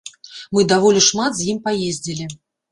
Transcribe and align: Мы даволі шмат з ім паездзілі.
Мы 0.57 0.63
даволі 0.71 1.03
шмат 1.09 1.31
з 1.43 1.47
ім 1.55 1.63
паездзілі. 1.71 2.29